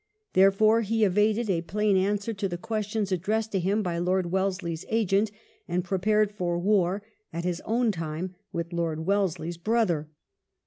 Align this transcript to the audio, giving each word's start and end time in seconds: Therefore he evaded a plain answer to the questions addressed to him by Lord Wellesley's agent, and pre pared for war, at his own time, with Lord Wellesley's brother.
Therefore 0.33 0.81
he 0.81 1.03
evaded 1.03 1.47
a 1.47 1.61
plain 1.61 1.95
answer 1.95 2.33
to 2.33 2.49
the 2.49 2.57
questions 2.57 3.11
addressed 3.11 3.51
to 3.51 3.59
him 3.59 3.83
by 3.83 3.99
Lord 3.99 4.31
Wellesley's 4.31 4.83
agent, 4.89 5.29
and 5.67 5.83
pre 5.83 5.99
pared 5.99 6.31
for 6.31 6.57
war, 6.57 7.03
at 7.31 7.43
his 7.45 7.61
own 7.65 7.91
time, 7.91 8.33
with 8.51 8.73
Lord 8.73 9.01
Wellesley's 9.05 9.57
brother. 9.57 10.09